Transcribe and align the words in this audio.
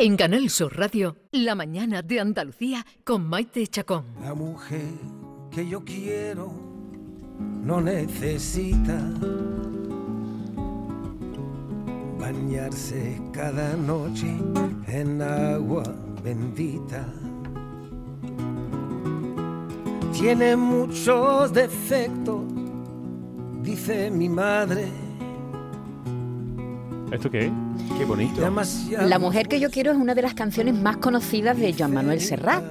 En 0.00 0.16
Canal 0.16 0.48
Sur 0.48 0.78
Radio, 0.78 1.16
La 1.32 1.56
mañana 1.56 2.02
de 2.02 2.20
Andalucía 2.20 2.86
con 3.02 3.28
Maite 3.28 3.66
Chacón. 3.66 4.04
La 4.22 4.32
mujer 4.32 4.92
que 5.50 5.68
yo 5.68 5.84
quiero 5.84 6.52
no 7.64 7.80
necesita 7.80 8.96
bañarse 12.16 13.20
cada 13.32 13.74
noche 13.74 14.28
en 14.86 15.20
agua 15.20 15.82
bendita. 16.22 17.04
Tiene 20.12 20.54
muchos 20.54 21.52
defectos, 21.52 22.44
dice 23.64 24.12
mi 24.12 24.28
madre. 24.28 24.92
¿Esto 27.10 27.28
qué 27.28 27.46
es? 27.46 27.67
Qué 27.98 28.04
bonito. 28.04 28.40
La 29.08 29.18
mujer 29.18 29.48
que 29.48 29.58
yo 29.58 29.70
quiero 29.70 29.90
es 29.90 29.98
una 29.98 30.14
de 30.14 30.22
las 30.22 30.34
canciones 30.34 30.72
más 30.72 30.98
conocidas 30.98 31.58
de 31.58 31.74
Joan 31.76 31.92
Manuel 31.92 32.20
Serrat. 32.20 32.64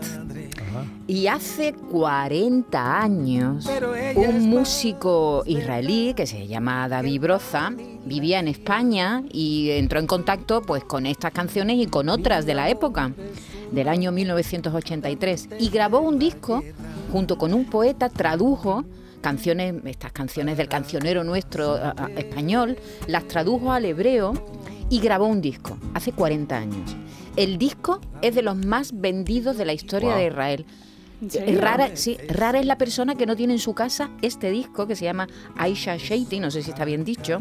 Y 1.05 1.27
hace 1.27 1.73
40 1.73 3.01
años, 3.01 3.69
un 4.15 4.49
músico 4.49 5.43
israelí 5.45 6.13
que 6.15 6.25
se 6.25 6.47
llama 6.47 6.87
David 6.87 7.19
Broza 7.19 7.73
vivía 8.05 8.39
en 8.39 8.47
España 8.47 9.21
y 9.29 9.71
entró 9.71 9.99
en 9.99 10.07
contacto 10.07 10.61
pues 10.61 10.85
con 10.85 11.05
estas 11.05 11.33
canciones 11.33 11.77
y 11.77 11.87
con 11.87 12.07
otras 12.07 12.45
de 12.45 12.53
la 12.53 12.69
época, 12.69 13.11
del 13.71 13.89
año 13.89 14.13
1983, 14.13 15.49
y 15.59 15.69
grabó 15.69 15.99
un 15.99 16.19
disco 16.19 16.63
junto 17.11 17.37
con 17.37 17.53
un 17.53 17.65
poeta, 17.65 18.07
tradujo 18.07 18.85
canciones, 19.19 19.75
estas 19.83 20.13
canciones 20.13 20.55
del 20.55 20.69
cancionero 20.69 21.25
nuestro 21.25 21.77
español, 22.15 22.77
las 23.07 23.27
tradujo 23.27 23.73
al 23.73 23.83
hebreo 23.83 24.33
y 24.89 24.99
grabó 24.99 25.25
un 25.25 25.41
disco 25.41 25.77
hace 25.93 26.11
40 26.11 26.57
años. 26.57 26.95
El 27.35 27.57
disco 27.57 28.01
es 28.21 28.35
de 28.35 28.41
los 28.41 28.55
más 28.55 28.99
vendidos 28.99 29.57
de 29.57 29.65
la 29.65 29.73
historia 29.73 30.15
de 30.15 30.27
Israel. 30.27 30.65
Es 31.21 31.59
rara, 31.59 31.95
sí, 31.95 32.15
rara 32.29 32.59
es 32.59 32.65
la 32.67 32.77
persona 32.77 33.15
que 33.15 33.25
no 33.25 33.35
tiene 33.35 33.53
en 33.53 33.59
su 33.59 33.73
casa 33.73 34.11
este 34.21 34.51
disco 34.51 34.85
que 34.85 34.95
se 34.95 35.05
llama 35.05 35.27
Aisha 35.55 35.97
Sheiti, 35.97 36.39
no 36.39 36.51
sé 36.51 36.61
si 36.61 36.69
está 36.69 36.85
bien 36.85 37.03
dicho. 37.03 37.39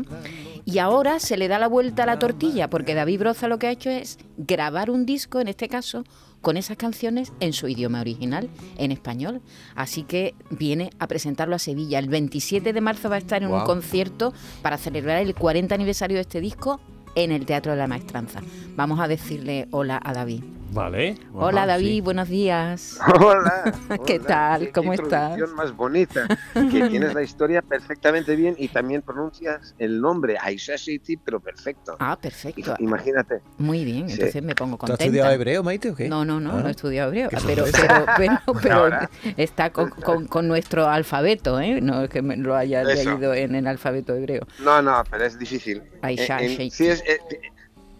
Y 0.64 0.78
ahora 0.78 1.20
se 1.20 1.36
le 1.36 1.46
da 1.46 1.58
la 1.58 1.68
vuelta 1.68 2.04
a 2.04 2.06
la 2.06 2.18
tortilla 2.18 2.70
porque 2.70 2.94
David 2.94 3.20
Broza 3.20 3.48
lo 3.48 3.58
que 3.58 3.66
ha 3.66 3.70
hecho 3.70 3.90
es 3.90 4.18
grabar 4.38 4.90
un 4.90 5.04
disco, 5.04 5.40
en 5.40 5.48
este 5.48 5.68
caso, 5.68 6.04
con 6.40 6.56
esas 6.56 6.76
canciones 6.76 7.32
en 7.40 7.52
su 7.52 7.68
idioma 7.68 8.00
original, 8.00 8.48
en 8.78 8.92
español. 8.92 9.42
Así 9.74 10.04
que 10.04 10.34
viene 10.50 10.90
a 10.98 11.06
presentarlo 11.06 11.54
a 11.54 11.58
Sevilla. 11.58 11.98
El 11.98 12.08
27 12.08 12.72
de 12.72 12.80
marzo 12.80 13.10
va 13.10 13.16
a 13.16 13.18
estar 13.18 13.42
en 13.42 13.52
un 13.52 13.64
concierto 13.64 14.32
para 14.62 14.78
celebrar 14.78 15.22
el 15.22 15.34
40 15.34 15.74
aniversario 15.74 16.16
de 16.16 16.22
este 16.22 16.40
disco 16.40 16.80
en 17.16 17.32
el 17.32 17.44
Teatro 17.46 17.72
de 17.72 17.78
la 17.78 17.88
Maestranza. 17.88 18.40
Vamos 18.76 19.00
a 19.00 19.08
decirle 19.08 19.66
hola 19.72 20.00
a 20.02 20.12
David. 20.12 20.55
Vale. 20.72 21.16
Hola 21.32 21.66
David, 21.66 22.02
buenos 22.02 22.28
días. 22.28 22.98
Hola. 23.20 23.72
¿Qué 24.06 24.18
tal? 24.18 24.72
¿Cómo 24.72 24.90
qué 24.92 25.02
estás? 25.02 25.38
más 25.54 25.74
bonita, 25.74 26.26
que 26.54 26.88
tienes 26.88 27.14
la 27.14 27.22
historia 27.22 27.62
perfectamente 27.62 28.36
bien 28.36 28.54
y 28.58 28.68
también 28.68 29.02
pronuncias 29.02 29.74
el 29.78 30.00
nombre 30.00 30.36
Aisha 30.40 30.76
City, 30.76 31.16
pero 31.16 31.40
perfecto. 31.40 31.96
Ah, 31.98 32.18
perfecto. 32.20 32.74
Imagínate. 32.78 33.40
Muy 33.58 33.84
bien, 33.84 34.10
entonces 34.10 34.42
me 34.42 34.54
pongo 34.54 34.76
contenta. 34.76 35.02
¿Has 35.02 35.06
estudiado 35.06 35.32
hebreo, 35.32 35.62
Maite, 35.62 35.90
o 35.90 35.94
qué? 35.94 36.08
No, 36.08 36.24
no, 36.24 36.40
no, 36.40 36.60
no 36.60 36.68
he 36.68 36.72
estudiado 36.72 37.08
hebreo, 37.08 37.30
pero, 37.46 37.64
pero, 38.16 38.40
pero, 38.62 38.98
está 39.36 39.70
con, 39.70 39.90
con, 40.26 40.48
nuestro 40.48 40.88
alfabeto, 40.88 41.60
¿eh? 41.60 41.80
No 41.80 42.04
es 42.04 42.10
que 42.10 42.22
me 42.22 42.36
lo 42.36 42.54
haya 42.54 42.84
leído 42.84 43.34
en 43.34 43.54
el 43.54 43.66
alfabeto 43.66 44.14
hebreo. 44.14 44.46
No, 44.60 44.82
no, 44.82 45.02
pero 45.10 45.24
es 45.24 45.38
difícil. 45.38 45.82
Aisha 46.02 46.38
City. 46.38 46.70
Sí, 46.70 46.88
es, 46.88 47.02
eh, 47.06 47.18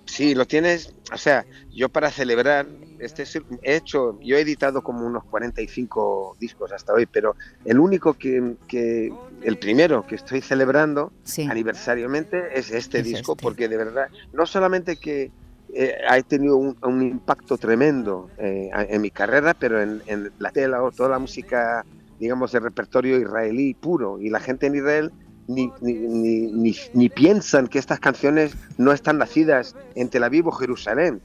Sí, 0.07 0.35
lo 0.35 0.47
tienes, 0.47 0.95
o 1.13 1.19
sea, 1.19 1.45
yo 1.71 1.89
para 1.89 2.11
celebrar, 2.11 2.67
este 3.01 3.25
he 3.63 3.77
hecho, 3.77 4.19
yo 4.21 4.37
he 4.37 4.41
editado 4.41 4.83
como 4.83 5.05
unos 5.05 5.25
45 5.25 6.37
discos 6.39 6.73
hasta 6.73 6.93
hoy, 6.93 7.07
pero 7.07 7.35
el 7.65 7.81
único 7.81 8.15
que, 8.15 8.55
que 8.69 9.13
el 9.43 9.59
primero 9.59 10.07
que 10.07 10.15
estoy 10.15 10.41
celebrando 10.41 11.13
aniversariamente 11.49 12.59
es 12.59 12.71
este 12.71 13.03
disco, 13.03 13.33
este. 13.33 13.43
porque 13.43 13.69
de 13.69 13.77
verdad, 13.77 14.09
no 14.33 14.47
solamente 14.47 14.97
que 14.97 15.33
eh, 15.75 15.97
ha 16.09 16.23
tenido 16.23 16.57
un, 16.57 17.03
impacto 17.03 17.59
tremendo 17.59 18.31
eh, 18.39 18.71
en 18.73 19.03
mi 19.03 19.11
carrera, 19.11 19.55
pero 19.55 19.83
en, 19.83 20.03
en 20.07 20.31
la 20.39 20.53
tela 20.53 20.83
o 20.85 20.93
toda 20.93 21.09
la 21.09 21.19
música, 21.19 21.85
digamos, 22.21 22.53
de 22.53 22.61
repertorio 22.61 23.19
israelí 23.19 23.75
puro, 23.75 24.21
y 24.21 24.31
la 24.31 24.39
gente 24.39 24.67
en 24.67 24.77
Israel 24.77 25.13
ni, 25.49 25.73
ni, 25.81 26.77
ni, 26.93 27.09
piensan 27.09 27.69
que 27.69 27.79
estas 27.79 28.01
canciones 28.01 28.55
no 28.79 28.93
están 28.93 29.19
nacidas 29.19 29.77
en 29.95 30.09
Tel 30.09 30.25
Aviv 30.25 30.49
o 30.49 30.53
Jerusalén. 30.53 31.21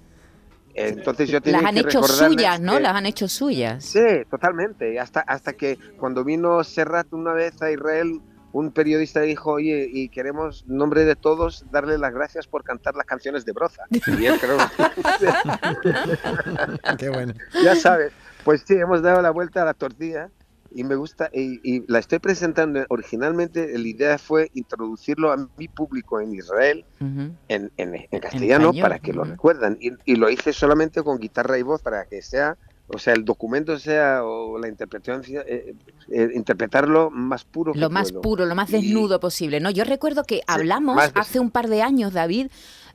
Entonces 0.73 1.29
yo 1.29 1.39
Las 1.43 1.65
han 1.65 1.77
hecho 1.77 2.03
suyas, 2.03 2.61
¿no? 2.61 2.79
Las 2.79 2.95
han 2.95 3.05
hecho 3.05 3.27
suyas. 3.27 3.83
Sí, 3.83 4.23
totalmente. 4.29 4.99
Hasta, 4.99 5.21
hasta 5.21 5.53
que 5.53 5.77
cuando 5.97 6.23
vino 6.23 6.63
Serrat 6.63 7.11
una 7.13 7.33
vez 7.33 7.61
a 7.61 7.71
Israel, 7.71 8.21
un 8.53 8.71
periodista 8.71 9.21
dijo, 9.21 9.51
oye, 9.51 9.89
y 9.91 10.09
queremos, 10.09 10.65
en 10.69 10.77
nombre 10.77 11.05
de 11.05 11.15
todos, 11.15 11.65
darle 11.71 11.97
las 11.97 12.13
gracias 12.13 12.47
por 12.47 12.63
cantar 12.63 12.95
las 12.95 13.05
canciones 13.05 13.45
de 13.45 13.51
Broza. 13.51 13.83
Y 13.89 14.25
él 14.25 14.39
creo... 14.39 14.57
Qué 16.97 17.09
bueno. 17.09 17.33
Ya 17.63 17.75
sabes, 17.75 18.11
pues 18.43 18.63
sí, 18.65 18.75
hemos 18.75 19.01
dado 19.01 19.21
la 19.21 19.31
vuelta 19.31 19.61
a 19.61 19.65
la 19.65 19.73
tortilla 19.73 20.29
y 20.73 20.83
me 20.83 20.95
gusta 20.95 21.29
y, 21.33 21.83
la 21.91 21.99
estoy 21.99 22.19
presentando 22.19 22.85
originalmente 22.89 23.77
la 23.77 23.87
idea 23.87 24.17
fue 24.17 24.49
introducirlo 24.53 25.31
a 25.31 25.47
mi 25.57 25.67
público 25.67 26.19
en 26.19 26.33
Israel 26.33 26.85
en, 26.99 27.71
en, 27.77 28.19
castellano 28.19 28.71
para 28.73 28.99
que 28.99 29.13
lo 29.13 29.23
recuerden 29.23 29.77
y, 29.81 29.91
y, 30.05 30.15
lo 30.15 30.29
hice 30.29 30.53
solamente 30.53 31.03
con 31.03 31.19
guitarra 31.19 31.57
y 31.57 31.63
voz 31.63 31.81
para 31.81 32.05
que 32.05 32.21
sea 32.21 32.57
o 32.87 32.97
sea 32.97 33.13
el 33.13 33.25
documento 33.25 33.77
sea 33.79 34.23
o 34.23 34.57
la 34.59 34.67
interpretación 34.67 35.23
eh, 35.27 35.75
eh, 36.09 36.29
interpretarlo 36.33 37.09
más 37.09 37.43
puro 37.43 37.73
lo 37.75 37.89
más 37.89 38.11
puro 38.11 38.45
lo 38.45 38.55
más 38.55 38.71
desnudo 38.71 39.19
posible 39.19 39.59
no 39.59 39.69
yo 39.69 39.83
recuerdo 39.83 40.23
que 40.23 40.41
hablamos 40.47 41.01
hace 41.15 41.39
un 41.39 41.51
par 41.51 41.67
de 41.67 41.81
años 41.81 42.13
David 42.13 42.47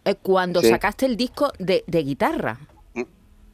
eh, 0.05 0.15
cuando 0.21 0.63
sacaste 0.63 1.07
el 1.07 1.17
disco 1.17 1.53
de, 1.59 1.85
de 1.87 2.03
guitarra 2.03 2.59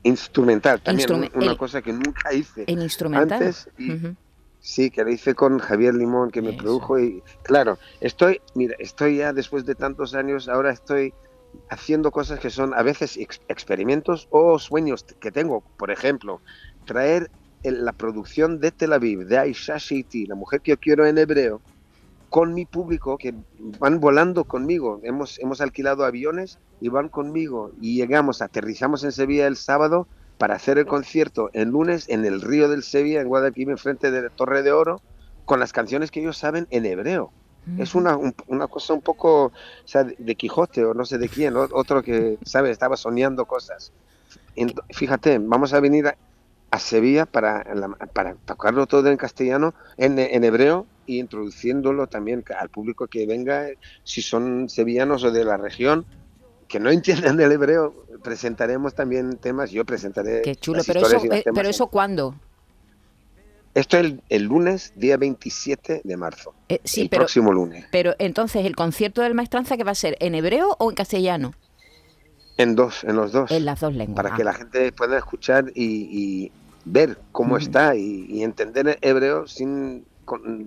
instrumental, 0.02 0.80
también 0.80 1.30
una 1.34 1.56
cosa 1.56 1.82
que 1.82 1.92
nunca 1.92 2.32
hice 2.32 2.64
en 2.66 2.82
instrumental. 2.82 3.42
antes. 3.42 3.68
Sí, 4.60 4.90
que 4.90 5.02
lo 5.02 5.10
hice 5.10 5.34
con 5.34 5.58
Javier 5.58 5.92
Limón, 5.94 6.30
que 6.30 6.40
me 6.40 6.52
produjo 6.52 6.96
y 7.00 7.20
claro, 7.42 7.78
estoy, 8.00 8.40
mira, 8.54 8.76
estoy 8.78 9.16
ya 9.16 9.32
después 9.32 9.66
de 9.66 9.74
tantos 9.74 10.14
años, 10.14 10.48
ahora 10.48 10.70
estoy 10.70 11.12
haciendo 11.68 12.12
cosas 12.12 12.38
que 12.38 12.48
son 12.48 12.72
a 12.74 12.82
veces 12.82 13.16
experimentos 13.16 14.28
o 14.30 14.58
sueños 14.60 15.04
que 15.20 15.32
tengo. 15.32 15.62
Por 15.76 15.90
ejemplo, 15.90 16.40
traer 16.84 17.28
la 17.64 17.92
producción 17.92 18.60
de 18.60 18.70
Tel 18.70 18.92
Aviv, 18.92 19.26
de 19.26 19.38
Aisha 19.38 19.78
Shiti, 19.78 20.26
la 20.26 20.34
mujer 20.34 20.60
que 20.60 20.70
yo 20.70 20.78
quiero 20.78 21.06
en 21.06 21.18
hebreo, 21.18 21.60
con 22.30 22.54
mi 22.54 22.64
público 22.64 23.18
que 23.18 23.34
van 23.78 24.00
volando 24.00 24.44
conmigo. 24.44 25.00
Hemos, 25.02 25.38
hemos 25.40 25.60
alquilado 25.60 26.04
aviones 26.04 26.58
y 26.82 26.88
van 26.88 27.08
conmigo 27.08 27.70
y 27.80 27.96
llegamos, 27.96 28.42
aterrizamos 28.42 29.04
en 29.04 29.12
Sevilla 29.12 29.46
el 29.46 29.56
sábado 29.56 30.08
para 30.36 30.56
hacer 30.56 30.78
el 30.78 30.86
concierto 30.86 31.48
el 31.52 31.68
lunes 31.68 32.08
en 32.08 32.24
el 32.24 32.42
río 32.42 32.68
del 32.68 32.82
Sevilla, 32.82 33.20
en 33.20 33.28
Guadalquivir, 33.28 33.70
enfrente 33.70 34.10
de 34.10 34.22
la 34.22 34.30
Torre 34.30 34.64
de 34.64 34.72
Oro, 34.72 35.00
con 35.44 35.60
las 35.60 35.72
canciones 35.72 36.10
que 36.10 36.20
ellos 36.20 36.36
saben 36.36 36.66
en 36.70 36.84
hebreo. 36.84 37.32
Es 37.78 37.94
una, 37.94 38.18
una 38.48 38.66
cosa 38.66 38.92
un 38.92 39.02
poco 39.02 39.44
o 39.44 39.52
sea, 39.84 40.02
de 40.02 40.34
Quijote 40.34 40.84
o 40.84 40.94
no 40.94 41.04
sé 41.04 41.18
de 41.18 41.28
quién, 41.28 41.54
otro 41.56 42.02
que, 42.02 42.36
sabe 42.44 42.72
Estaba 42.72 42.96
soñando 42.96 43.44
cosas. 43.44 43.92
Fíjate, 44.90 45.38
vamos 45.38 45.72
a 45.72 45.78
venir 45.78 46.08
a, 46.08 46.16
a 46.72 46.78
Sevilla 46.80 47.24
para, 47.24 47.64
para 48.12 48.34
tocarlo 48.34 48.88
todo 48.88 49.08
en 49.08 49.16
castellano, 49.16 49.74
en, 49.96 50.18
en, 50.18 50.42
hebreo, 50.42 50.86
y 51.06 51.20
introduciéndolo 51.20 52.08
también 52.08 52.44
al 52.58 52.68
público 52.68 53.06
que 53.06 53.26
venga, 53.26 53.66
si 54.02 54.22
son 54.22 54.68
sevillanos 54.68 55.22
o 55.22 55.30
de 55.30 55.44
la 55.44 55.56
región, 55.56 56.04
que 56.72 56.80
no 56.80 56.90
entiendan 56.90 57.38
el 57.38 57.52
hebreo, 57.52 57.94
presentaremos 58.24 58.94
también 58.94 59.36
temas, 59.36 59.70
yo 59.70 59.84
presentaré. 59.84 60.40
Qué 60.42 60.56
chulo, 60.56 60.82
pero 60.86 61.06
eso, 61.06 61.22
eh, 61.30 61.44
pero 61.54 61.68
eso 61.68 61.86
cuándo? 61.88 62.34
Esto 63.74 63.98
es 63.98 64.14
el, 64.28 64.42
lunes, 64.44 64.92
día 64.96 65.16
27 65.16 66.00
de 66.04 66.16
marzo. 66.16 66.54
Eh, 66.68 66.80
sí, 66.84 67.02
el 67.02 67.08
pero, 67.10 67.20
próximo 67.20 67.52
lunes. 67.52 67.86
Pero 67.90 68.14
entonces, 68.18 68.64
¿el 68.66 68.74
concierto 68.74 69.22
del 69.22 69.34
Maestranza 69.34 69.76
que 69.76 69.84
va 69.84 69.92
a 69.92 69.94
ser 69.94 70.16
en 70.20 70.34
hebreo 70.34 70.76
o 70.78 70.90
en 70.90 70.96
castellano? 70.96 71.54
En 72.56 72.74
dos, 72.74 73.04
en 73.04 73.16
los 73.16 73.32
dos. 73.32 73.50
En 73.50 73.64
las 73.64 73.80
dos 73.80 73.94
lenguas. 73.94 74.16
Para 74.16 74.34
que 74.34 74.44
la 74.44 74.52
gente 74.52 74.92
pueda 74.92 75.16
escuchar 75.18 75.72
y, 75.74 76.52
ver 76.84 77.18
cómo 77.32 77.56
está 77.56 77.96
y, 77.96 78.42
entender 78.42 78.98
hebreo 79.02 79.46
sin 79.46 80.04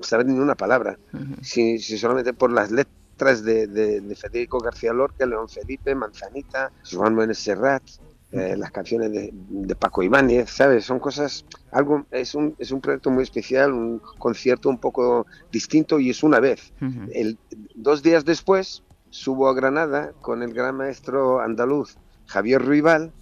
saber 0.02 0.28
ni 0.28 0.38
una 0.40 0.56
palabra, 0.56 0.98
si, 1.42 1.80
solamente 1.80 2.34
por 2.34 2.52
las 2.52 2.72
letras 2.72 2.96
de, 3.18 4.16
Federico 4.20 4.60
García 4.60 4.94
Lorca, 4.94 5.26
León 5.26 5.50
Felipe, 5.50 5.96
Manzanita, 5.96 6.72
Juan 6.92 7.16
Manuel 7.16 7.36
Serrat, 7.36 7.84
eh, 8.32 8.56
las 8.58 8.72
canciones 8.72 9.12
de, 9.12 9.76
Paco 9.76 10.04
Ibáñez, 10.04 10.50
¿sabes? 10.50 10.86
Son 10.86 11.00
cosas, 11.00 11.46
algo, 11.72 12.06
es 12.12 12.36
un, 12.36 12.56
es 12.60 12.72
un 12.72 12.82
proyecto 12.82 13.10
muy 13.10 13.24
especial, 13.24 13.72
un 13.72 14.02
concierto 14.18 14.70
un 14.70 14.80
poco 14.80 15.26
distinto 15.52 16.00
y 16.00 16.10
es 16.10 16.24
una 16.24 16.40
vez. 16.40 16.74
El, 17.12 17.38
dos 17.76 18.04
días 18.04 18.26
después 18.26 18.84
subo 19.10 19.48
a 19.48 19.54
Granada 19.54 20.12
con 20.22 20.44
el 20.44 20.54
gran 20.54 20.76
maestro 20.76 21.40
andaluz 21.40 21.98
Javier 22.26 22.62
Ruibal 22.62 23.14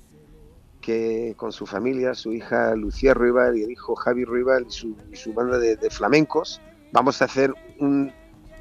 que 0.81 1.33
con 1.37 1.51
su 1.51 1.65
familia, 1.65 2.13
su 2.13 2.33
hija 2.33 2.75
Lucía 2.75 3.13
Ruibal 3.13 3.57
y 3.57 3.63
el 3.63 3.71
hijo 3.71 3.95
Javi 3.95 4.25
Ruibal 4.25 4.65
y 4.67 4.71
su, 4.71 4.97
y 5.11 5.15
su 5.15 5.33
banda 5.33 5.57
de, 5.57 5.77
de 5.77 5.89
flamencos, 5.89 6.59
vamos 6.91 7.21
a 7.21 7.25
hacer 7.25 7.53
un, 7.79 8.11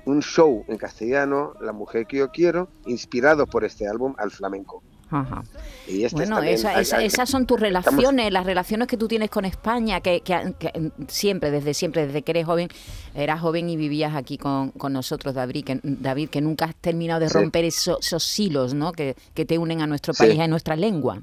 un 0.05 0.21
show 0.23 0.65
en 0.69 0.77
castellano, 0.79 1.55
La 1.61 1.73
mujer 1.73 2.07
que 2.07 2.19
yo 2.19 2.31
quiero, 2.31 2.69
inspirado 2.87 3.47
por 3.47 3.65
este 3.65 3.87
álbum 3.89 4.15
al 4.19 4.31
flamenco. 4.31 4.83
Ajá. 5.11 5.43
Y 5.87 6.05
este 6.05 6.23
es 6.23 6.31
Bueno, 6.31 6.39
esa- 6.43 6.81
esa- 6.81 6.97
hay- 6.97 7.03
hay- 7.03 7.07
esas 7.09 7.29
son 7.29 7.45
tus 7.47 7.61
estamos- 7.61 7.85
relaciones, 7.85 8.33
las 8.33 8.47
relaciones 8.47 8.89
que 8.89 8.97
tú 8.97 9.09
tienes 9.09 9.29
con 9.29 9.45
España, 9.45 10.01
que, 10.01 10.23
que- 10.23 10.55
que 10.59 10.91
siempre, 11.09 11.51
desde 11.51 11.75
siempre, 11.75 12.07
desde 12.07 12.23
que 12.23 12.33
eres 12.33 12.47
joven, 12.47 12.69
eras 13.15 13.41
joven 13.43 13.69
y 13.69 13.77
vivías 13.77 14.15
aquí 14.17 14.39
con, 14.39 14.71
con 14.71 14.95
nosotros, 14.95 15.35
David 15.35 15.65
que, 15.67 15.81
David, 15.83 16.31
que 16.31 16.41
nunca 16.41 16.65
has 16.65 16.75
terminado 16.77 17.21
de 17.21 17.29
romper 17.29 17.67
eso- 17.67 17.99
esos 18.01 18.39
hilos 18.41 18.73
¿no? 18.73 18.93
que, 18.93 19.15
te 19.35 19.59
unen 19.59 19.83
a 19.83 19.87
nuestro 19.87 20.15
Sí. 20.15 20.23
país, 20.25 20.41
a 20.41 20.49
nuestra 20.49 20.77
lengua. 20.77 21.21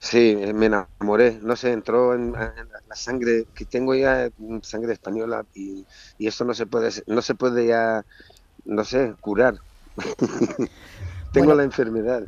Sí, 0.00 0.36
me 0.54 0.66
enamoré, 0.66 1.40
no 1.42 1.56
sé, 1.56 1.72
entró 1.72 2.14
en, 2.14 2.32
la 2.32 2.94
sangre 2.94 3.48
que 3.54 3.66
tengo 3.66 3.94
ya, 3.94 4.30
mm, 4.36 4.60
sangre 4.62 4.92
española, 4.92 5.44
y, 5.52 5.86
y 6.16 6.26
esto 6.28 6.44
no 6.44 6.54
se 6.54 6.66
puede, 6.66 6.90
no 7.06 7.20
se 7.22 7.34
puede 7.34 7.66
ya, 7.66 8.04
no 8.64 8.84
sé, 8.84 9.14
curar. 9.20 9.56
tengo 11.32 11.46
Bueno. 11.46 11.58
la 11.58 11.64
enfermedad. 11.64 12.22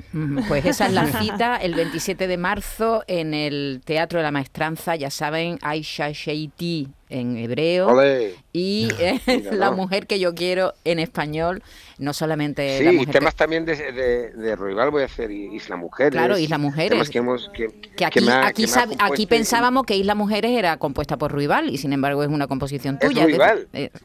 Pues 0.49 0.65
esa 0.67 0.87
es 0.87 0.93
la 0.93 1.07
cita, 1.21 1.57
el 1.57 1.75
27 1.75 2.27
de 2.27 2.37
marzo 2.37 3.03
en 3.07 3.35
el 3.35 3.81
Teatro 3.85 4.19
de 4.19 4.25
la 4.25 4.31
Maestranza, 4.31 4.97
ya 4.97 5.11
saben, 5.11 5.59
Aisha 5.63 6.11
Sheiti 6.11 6.89
en 7.09 7.37
hebreo 7.39 7.89
Ole. 7.89 8.35
y 8.53 8.89
eh, 9.01 9.21
Mira, 9.27 9.53
La 9.53 9.71
no. 9.71 9.77
mujer 9.77 10.07
que 10.07 10.21
yo 10.21 10.33
quiero 10.35 10.75
en 10.85 10.99
español, 11.01 11.63
no 11.99 12.13
solamente 12.13 12.79
Sí, 12.79 12.85
la 12.85 12.93
y 12.93 12.97
mujer 12.99 13.13
temas 13.13 13.35
también 13.35 13.65
de, 13.65 13.75
de, 13.93 14.31
de 14.31 14.57
Ruibal 14.57 14.91
voy 14.91 15.03
a 15.03 15.07
hacer, 15.07 15.31
Isla 15.31 15.77
Mujeres. 15.77 16.13
Claro, 16.13 16.39
Isla 16.39 16.59
Mujeres. 16.59 16.91
Temas 16.91 17.11
que 17.11 17.19
hemos, 17.19 17.51
que, 17.53 17.69
Que 17.97 18.05
aquí, 18.05 18.21
me 18.21 18.31
me 19.09 19.27
pensábamos 19.27 19.85
que 19.87 19.97
Isla 19.97 20.15
Mujeres 20.15 20.53
era 20.53 20.77
compuesta 20.77 21.17
por 21.17 21.33
Ruibal 21.33 21.71
y 21.71 21.79
sin 21.79 21.93
embargo 21.93 22.23
es 22.23 22.29
una 22.29 22.47
composición 22.47 22.99
Es 23.01 23.09
tuya. 23.09 23.25
Ruibal. 23.25 23.67
eh, 23.73 23.91
Eh, 23.95 23.99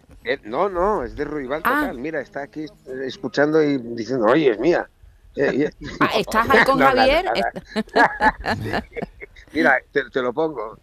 no, 0.44 0.70
no, 0.70 1.04
es 1.04 1.16
de 1.16 1.26
Ruibal 1.26 1.62
Ah. 1.64 1.82
total. 1.82 1.98
Mira, 2.00 2.22
está 2.22 2.44
aquí 2.44 2.62
eh, 2.64 2.68
escuchando 3.06 3.62
y 3.64 3.78
diciendo, 3.78 4.26
oye, 4.28 4.52
es 4.52 4.60
mía. 4.60 4.90
Eh, 5.36 5.66
eh. 5.66 5.88
ah, 6.00 6.10
¿Estás 6.18 6.50
ahí 6.50 6.64
con 6.66 6.80
No, 6.80 6.86
Javier? 6.86 7.26
Mira, 9.54 9.78
te, 9.92 10.10
te 10.10 10.22
lo 10.22 10.34
pongo. 10.34 10.78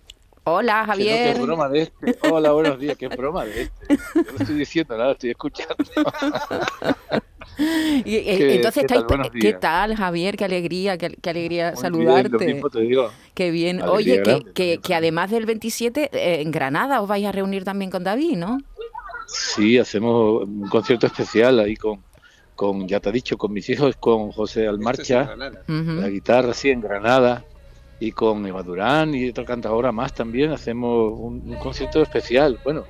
Hola, 0.44 0.84
Javier. 0.86 1.36
qué 1.36 1.40
broma 1.42 1.68
de 1.68 1.82
este. 1.82 2.18
Hola, 2.28 2.50
buenos 2.52 2.78
días, 2.80 2.96
qué 2.98 3.06
broma 3.08 3.44
de 3.44 3.62
este. 3.62 3.96
Yo 4.14 4.22
no 4.32 4.38
estoy 4.40 4.56
diciendo 4.56 4.96
nada, 4.98 5.12
estoy 5.12 5.30
escuchando. 5.30 5.76
Y, 7.58 8.16
eh, 8.16 8.24
¿Qué- 8.38 8.54
entonces, 8.56 8.84
qué 8.88 8.94
tal? 8.94 9.30
¿qué 9.40 9.52
tal, 9.52 9.94
Javier? 9.94 10.36
Qué 10.36 10.44
alegría, 10.44 10.96
qué, 10.98 11.10
qué 11.20 11.30
alegría 11.30 11.72
Muy 11.74 11.80
saludarte. 11.80 12.44
bien, 12.44 12.62
te 12.72 12.80
digo. 12.80 13.10
Qué 13.34 13.50
bien. 13.50 13.82
Alegría 13.82 13.94
Oye, 13.94 14.16
que, 14.22 14.30
grande 14.30 14.52
que, 14.52 14.78
que 14.82 14.94
además 14.94 15.30
del 15.30 15.46
27, 15.46 16.10
eh, 16.12 16.40
en 16.40 16.50
Granada 16.50 17.00
os 17.02 17.08
vais 17.08 17.24
a 17.26 17.30
reunir 17.30 17.62
también 17.64 17.90
con 17.90 18.02
David, 18.02 18.36
¿no? 18.38 18.58
Sí, 19.26 19.78
hacemos 19.78 20.44
un 20.44 20.68
concierto 20.68 21.06
especial 21.06 21.60
ahí 21.60 21.76
con, 21.76 22.02
con, 22.54 22.86
ya 22.86 23.00
te 23.00 23.08
he 23.08 23.12
dicho, 23.12 23.36
con 23.36 23.52
mis 23.52 23.68
hijos, 23.68 23.96
con 23.96 24.30
José 24.32 24.66
Almarcha, 24.68 25.34
la 25.66 26.08
guitarra, 26.08 26.54
sí, 26.54 26.70
en 26.70 26.80
Granada, 26.80 27.44
y 27.98 28.12
con 28.12 28.44
Eva 28.46 28.62
Durán 28.62 29.14
y 29.14 29.28
otra 29.28 29.44
cantadora 29.44 29.92
más 29.92 30.14
también, 30.14 30.50
hacemos 30.50 31.12
un, 31.16 31.42
un 31.46 31.56
concierto 31.56 32.02
especial. 32.02 32.58
Bueno, 32.64 32.84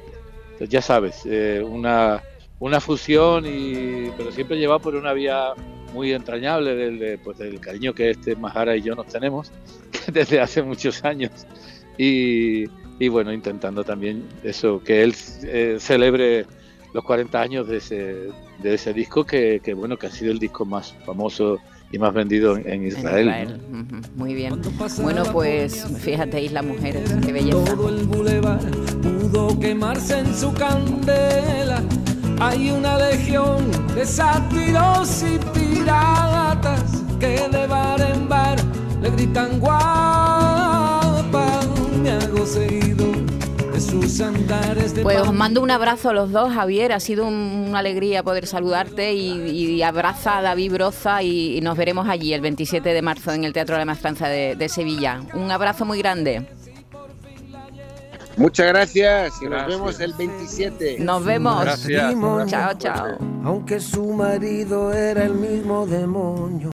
pues 0.59 0.71
ya 0.71 0.81
sabes, 0.81 1.23
eh, 1.27 1.63
una, 1.63 2.23
una 2.59 2.81
fusión, 2.81 3.45
y, 3.47 4.11
pero 4.17 4.33
siempre 4.33 4.57
llevado 4.57 4.81
por 4.81 4.95
una 4.95 5.13
vía 5.13 5.53
muy 5.93 6.13
entrañable 6.13 6.75
del, 6.75 6.99
de, 6.99 7.19
pues, 7.19 7.39
del 7.39 7.61
cariño 7.61 7.93
que 7.95 8.11
este 8.11 8.37
Majara 8.37 8.77
y 8.77 8.83
yo 8.83 8.95
nos 8.95 9.07
tenemos 9.07 9.53
desde 10.13 10.41
hace 10.41 10.63
muchos 10.63 11.05
años. 11.05 11.47
Y, 11.99 12.67
y 12.99 13.09
bueno, 13.09 13.33
intentando 13.33 13.85
también 13.85 14.25
eso, 14.43 14.83
que 14.85 15.03
él 15.03 15.15
eh, 15.45 15.77
celebre 15.81 16.47
los 16.95 17.05
40 17.05 17.41
años 17.41 17.69
de 17.69 17.79
ese, 17.79 18.29
de 18.63 18.75
ese 18.75 18.93
disco 18.93 19.25
que, 19.25 19.61
que, 19.65 19.75
bueno, 19.75 19.97
que 19.97 20.07
ha 20.07 20.11
sido 20.11 20.33
el 20.33 20.39
disco 20.39 20.65
más 20.65 20.95
famoso 21.05 21.59
y 21.91 21.99
más 21.99 22.15
vendido 22.15 22.57
en, 22.57 22.67
en 22.67 22.73
En 22.83 22.87
Israel. 22.87 23.27
¿no? 23.27 23.33
Israel. 23.33 23.61
Ujú, 23.71 24.01
Muy 24.17 24.35
bien. 24.35 24.61
Bueno, 25.03 25.25
pues 25.33 25.85
fíjate, 26.01 26.43
Isla 26.43 26.63
Mujeres, 26.63 27.15
qué 27.25 27.33
belleza. 27.33 27.75
Todo 27.75 27.89
el 27.91 28.05
bulevar 28.07 28.61
pudo 29.03 29.59
quemarse 29.61 30.19
en 30.19 30.35
su 30.35 30.53
candela. 30.55 31.83
Hay 32.41 32.71
una 32.71 32.99
legión 32.99 33.71
de 33.95 34.05
sátiros 34.07 35.23
y 35.23 35.39
piratas 35.59 37.03
que 37.21 37.49
de 37.49 37.67
bar 37.67 38.01
en 38.01 38.29
bar 38.29 38.59
le 39.01 39.11
gritan 39.11 39.61
guapa. 39.61 39.82
Sus 43.83 44.21
andares 44.21 44.95
de 44.95 45.03
Pues 45.03 45.19
os 45.21 45.33
mando 45.33 45.61
un 45.63 45.71
abrazo 45.71 46.11
a 46.11 46.13
los 46.13 46.31
dos, 46.33 46.53
Javier. 46.53 46.93
Ha 46.93 47.01
sido 47.01 47.27
un- 47.27 47.67
una 47.69 47.79
alegría 47.81 48.23
poder 48.23 48.47
saludarte 48.47 49.13
y, 49.15 49.31
y 49.51 49.83
abraza 49.83 50.39
a 50.39 50.43
David 50.43 50.73
Broza 50.73 51.23
y, 51.23 51.57
y 51.59 51.61
nos 51.61 51.77
veremos 51.77 52.09
allí 52.09 52.33
el 52.33 52.41
27 52.41 52.89
de 52.95 53.03
marzo 53.03 53.33
en 53.33 53.45
el 53.45 53.53
Teatro 53.53 53.75
de 53.75 53.81
la 53.81 53.85
Maestranza 53.87 54.29
de, 54.29 54.57
de 54.57 54.69
Sevilla. 54.69 55.21
Un 55.35 55.51
abrazo 55.51 55.85
muy 55.85 55.99
grande. 55.99 56.47
Muchas 58.39 58.67
gracias 58.69 59.35
y 59.43 59.47
nos 59.47 59.67
vemos 59.67 60.01
el 60.01 60.15
27. 60.15 60.97
Nos 61.01 61.23
vemos. 61.23 61.63
Gracias. 61.65 62.15
Chao, 62.47 62.73
chao. 62.79 63.07
Aunque 63.45 63.79
su 63.79 64.07
marido 64.15 64.91
era 64.95 65.25
el 65.25 65.35
mismo 65.35 65.87
demonio. 65.87 66.71